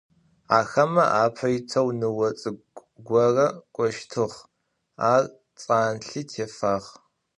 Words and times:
Axeme 0.57 1.03
ape 1.23 1.45
yiteu 1.53 1.87
nıo 1.99 2.27
ts'ık'u 2.39 2.83
gore 3.07 3.47
k'oştığ, 3.75 4.25
ar 5.11 5.23
ts'anlhi 5.59 6.21
têfağ. 6.31 6.75